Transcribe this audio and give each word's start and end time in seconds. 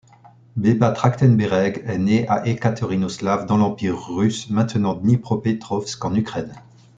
Beba 0.55 0.89
Trakhtenbereg 0.95 1.83
est 1.85 1.97
née 1.99 2.27
à 2.27 2.47
Ekaterinoslav 2.47 3.45
dans 3.45 3.57
l'Empire 3.57 3.95
russe, 4.03 4.49
maintenant 4.49 4.95
Dnipropetrovsk 4.95 6.03
en 6.03 6.15
Ukraine. 6.15 6.55